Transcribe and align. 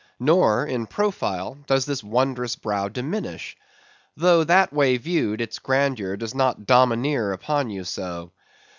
Nor, 0.19 0.65
in 0.65 0.87
profile, 0.87 1.59
does 1.67 1.85
this 1.85 2.03
wondrous 2.03 2.55
brow 2.55 2.89
diminish; 2.89 3.55
though 4.17 4.43
that 4.43 4.73
way 4.73 4.97
viewed 4.97 5.41
its 5.41 5.59
grandeur 5.59 6.17
does 6.17 6.33
not 6.33 6.65
domineer 6.65 7.31
upon 7.33 7.69
you 7.69 7.83
so. 7.83 8.31